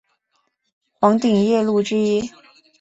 [0.99, 2.31] 黄顶夜鹭之一。